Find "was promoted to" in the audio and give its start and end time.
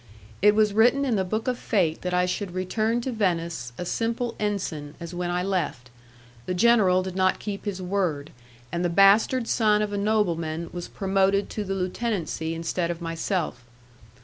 10.73-11.63